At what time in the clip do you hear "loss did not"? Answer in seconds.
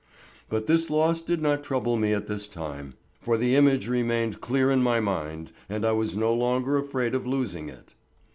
0.89-1.63